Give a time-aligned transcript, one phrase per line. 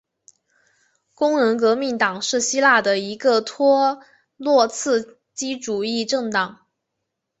[1.13, 4.01] 工人革命党是希腊的一个托
[4.35, 6.65] 洛茨基主义政党。